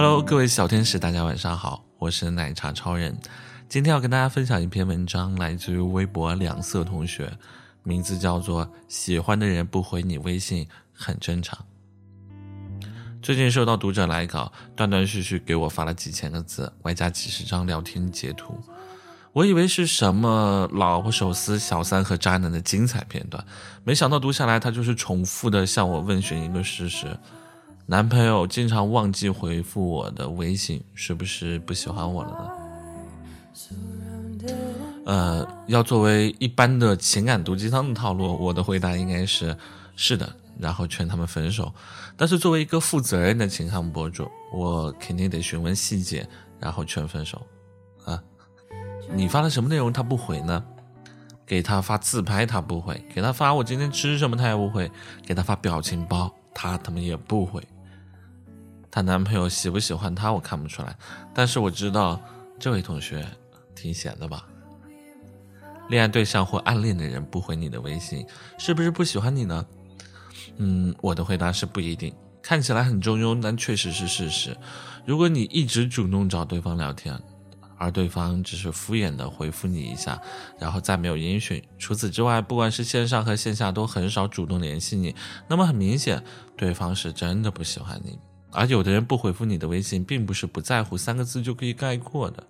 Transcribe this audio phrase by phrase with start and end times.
[0.00, 3.18] Hello，各位小天使，大家晚上好，我是奶茶超人。
[3.68, 7.36] 今天要跟大家分享一篇文章，来自于微博两色同学，
[7.82, 11.58] 名字叫做《喜欢的人不回你微信很正常》。
[13.20, 18.56] 最近收到读者来稿，断断续续给我发了几千个字，外加几十张聊天截图。
[19.32, 23.44] 我以为是什么老婆手撕小三和渣男的精彩片段，
[23.82, 27.18] 没想到读下来，他就是重复的向我问询一个事实：
[27.90, 32.30] 男朋友经常忘记回复我的微信，是不是不喜欢我了
[34.42, 34.46] 呢？
[35.06, 39.56] 呃，要作为一般的情感毒鸡汤的套路，我的回答应该是
[39.96, 41.72] 是的，然后劝他们分手。
[42.14, 46.28] 但是作为一个负责任的情感博主，我肯定得询问细节，
[46.60, 47.40] 然后劝分手。
[48.04, 48.22] 啊，
[49.14, 50.62] 你发了什么内容他不回呢？
[51.46, 54.92] 给他发自拍他不回，给他发我今天吃什么他也不回，
[55.26, 57.66] 给他发表情包他他妈也不回。
[58.98, 60.96] 她男朋友喜不喜欢她我看不出来，
[61.32, 62.20] 但是我知道
[62.58, 63.24] 这位同学
[63.72, 64.44] 挺闲的吧。
[65.88, 68.26] 恋爱对象或暗恋的人不回你的微信，
[68.58, 69.64] 是不是不喜欢你呢？
[70.56, 72.12] 嗯，我的回答是不一定。
[72.42, 74.56] 看起来很中庸，但确实是事实。
[75.06, 77.16] 如果你一直主动找对方聊天，
[77.76, 80.20] 而对方只是敷衍的回复你一下，
[80.58, 85.14] 然后再没有音讯，除此之外，不管是线上和线下都很少主动联系你，
[85.46, 86.20] 那么很明显，
[86.56, 88.18] 对方是真的不喜欢你。
[88.50, 92.42] 而有的人不回复你的微信，并不是不在乎三个字就可以概括的。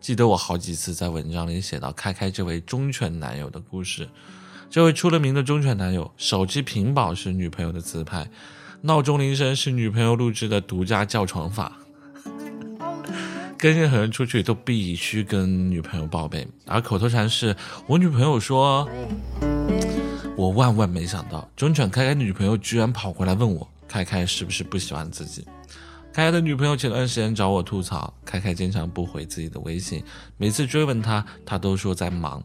[0.00, 4.08] 记得我好几次在文章里写到开开这位忠犬男友的故事。
[4.70, 8.30] 这位出了名的忠犬男友，手机屏保是女朋友的自拍，
[8.82, 11.72] 闹钟铃声是女朋友录制的独家叫床法。
[13.58, 17.54] 跟任何人出去都必须跟女朋友报备，而口头禅是
[17.86, 18.88] 我女朋友说。
[20.36, 25.44] 我万万没想到，忠犬开开女朋友居然跑过来问我，开开是不是不喜欢自己？
[26.12, 30.00] 开开的女朋友前段时间找我吐槽，开开经常不回自己的微信，
[30.36, 32.40] 每次追问他，他都说在忙，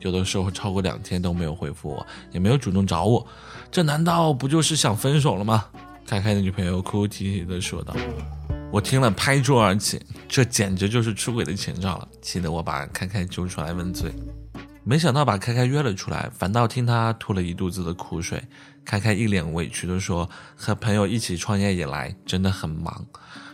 [0.00, 3.26] 有的时候超过两天都没有回复我，也没有主动找我，
[3.70, 5.66] 这难道不就是想分手了吗？
[6.06, 7.94] 开开的女朋友哭哭啼啼的说道。
[8.72, 14.10] 我听了拍桌而起，这简直就是出轨的前兆了，气得我把开开揪出来问罪。
[14.88, 18.40] 没想到把开开约了出来，反倒听他吐了一肚子的苦水。
[18.84, 23.04] 开开一脸委屈地说：“和朋友一起创业以来，真的很忙，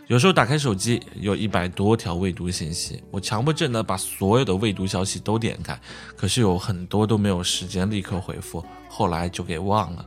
[0.05, 5.75] 有时候打开手机有一百多条未读信息，我强迫症的把所有的未读消息都点开，
[6.15, 10.05] 可是有很多都没有时间立刻回复，后来就给忘了。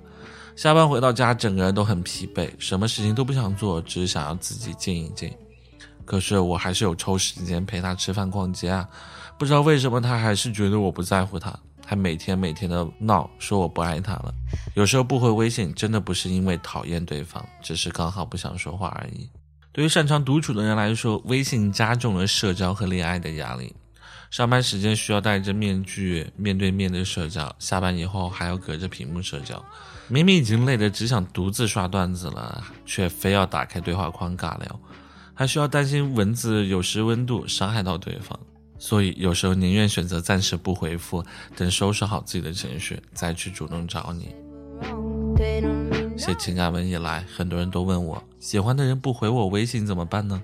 [0.54, 5.28] 下班回到家，整个人都很疲惫，什么事情都不想做，只想要自己静一静。
[6.06, 8.88] 可是我还是有抽时间陪他吃饭、逛街啊，
[9.36, 11.54] 不知道为什么他还是觉得我不在乎他。”
[11.88, 14.34] 还每天每天的闹，说我不爱他了。
[14.74, 19.30] 有时候不回微信，真的不是因为讨厌对方，只是刚好不想说话而已。
[19.70, 23.72] 对于擅长独处的人来说，微信加重了社交和恋爱的压力。
[24.32, 29.64] 上班时间需要戴着面具面对面的社交，下班以后还要隔着屏幕社交。
[30.08, 34.80] 明明已经累得只想独自刷段子了，却非要打开对话框尬聊，
[35.36, 38.38] 还需要担心文字有失温度，伤害到对方。
[38.78, 41.22] 所以有时候宁愿选择暂时不回复，
[41.54, 44.34] 等收拾好自己的情绪再去主动找你。
[46.16, 50.42] 写情感文以来，很多人都问我，喜欢的人不回我微信怎么办呢？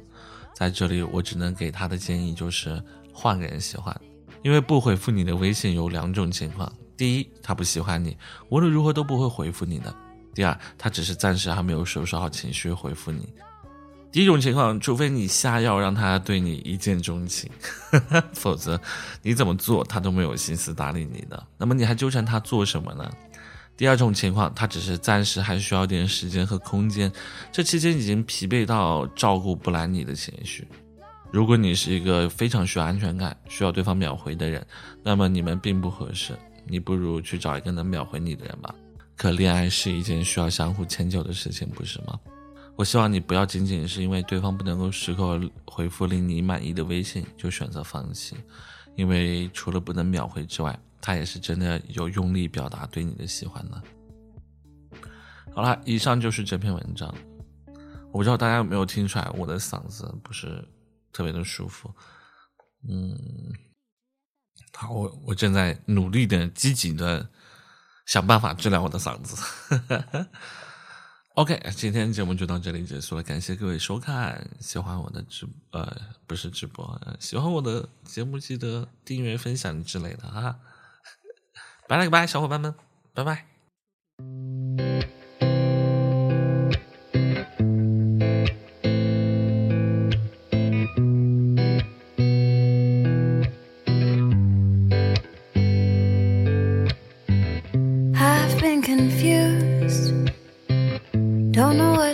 [0.54, 2.82] 在这里，我只能给他的建议就是
[3.14, 3.98] 换个人喜欢，
[4.42, 8.14] 因为不回复你的微信有两种情况：第一，他不喜欢你，
[8.50, 9.91] 无论如何都不会回复你的；
[10.34, 13.26] 第二，他只是暂时还没有收拾好情绪回复你。
[14.12, 17.50] 第一种情况，除非你下药让他对你一见钟情，
[18.34, 18.78] 否则
[19.22, 21.46] 你怎么做他都没有心思搭理你的。
[21.56, 23.10] 那么你还纠缠他做什么呢？
[23.74, 27.10] 第二种情况，他只是暂时还需要点时间和空间，
[27.50, 30.68] 这期间已经疲惫到照顾不来你的情绪。
[31.30, 34.64] 如果你是一个非常需要安全感、需要对方秒回的人，
[35.02, 36.38] 那么你们并不合适。
[36.66, 38.75] 你不如去找一个能秒回你的人吧。
[39.16, 42.20] 可恋爱是一件需要相互迁就的事情，不是吗？
[42.76, 48.36] 我希望你不要仅仅是因为对方不能够时刻回复令你满意的微信就选择放弃，
[48.96, 53.82] 因为除了不能秒回之外，他也是真的有用力表达对你的喜欢呢。
[55.54, 57.14] 好了，以上就是这篇文章。
[58.10, 60.66] 我不知道大家有没有听出来，我的嗓子不是
[61.12, 61.94] 特别的舒服。
[62.88, 63.16] 嗯，
[64.72, 67.28] 好，我我正在努力的、积极的
[68.06, 69.36] 想办法治疗我的嗓子。
[71.34, 74.46] OK，今天节目就到这里结束了，感谢各位收看。
[74.61, 75.90] 喜欢我的直呃
[76.26, 80.58] 不是直播，喜欢我的节目记得订阅、分享之类的啊。
[81.88, 82.75] 拜了个拜，小伙伴们，
[83.14, 83.46] 拜拜。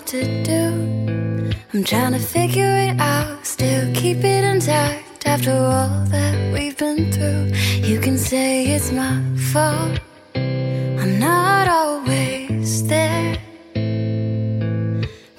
[0.08, 1.52] To do.
[1.74, 7.12] I'm trying to figure it out, still keep it intact after all that we've been
[7.12, 7.52] through.
[7.86, 9.20] You can say it's my
[9.52, 10.00] fault,
[10.34, 13.36] I'm not always there.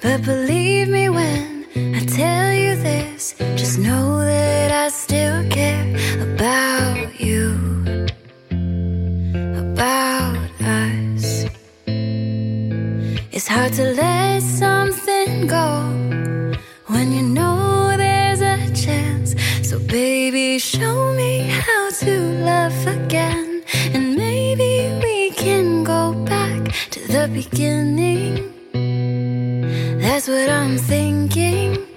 [0.00, 1.49] But believe me when
[13.50, 15.66] hard to let something go
[16.86, 19.34] when you know there's a chance.
[19.68, 22.12] So, baby, show me how to
[22.50, 26.60] love again, and maybe we can go back
[26.94, 28.52] to the beginning.
[29.98, 31.89] That's what I'm thinking.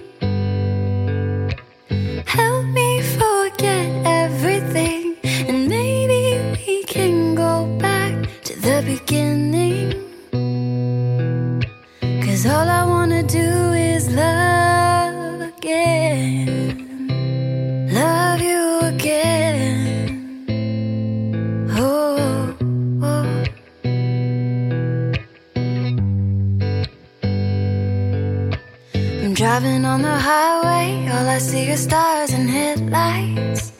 [29.34, 33.72] Driving on the highway, all I see are stars and headlights.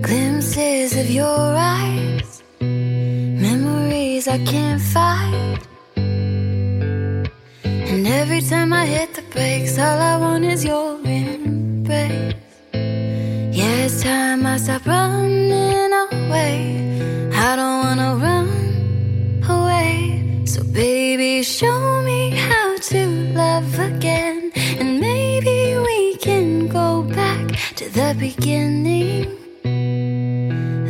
[0.00, 5.60] Glimpses of your eyes, memories I can't fight.
[7.54, 12.34] And every time I hit the brakes, all I want is your embrace.
[12.72, 17.30] Yeah, it's time I stop running away.
[17.34, 18.48] I don't wanna run
[19.50, 20.46] away.
[20.46, 22.30] So, baby, show me
[23.66, 24.52] love again.
[24.54, 27.46] And maybe we can go back
[27.76, 29.36] to the beginning.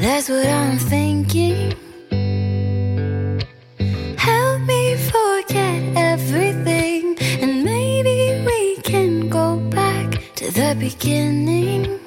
[0.00, 1.74] That's what I'm thinking.
[4.18, 7.16] Help me forget everything.
[7.40, 12.05] And maybe we can go back to the beginning.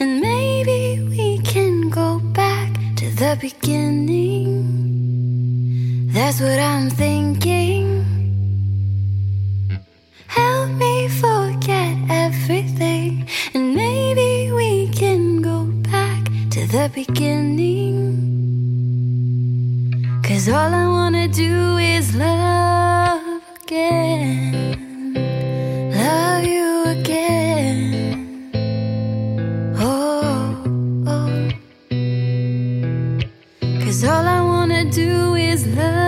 [0.00, 4.52] And maybe we can go back to the beginning.
[6.12, 7.86] That's what I'm thinking.
[10.26, 13.28] Help me forget everything.
[13.54, 17.98] And maybe we can go back to the beginning.
[20.22, 24.67] Cause all I wanna do is love again.
[33.98, 36.07] Cause all I wanna do is love.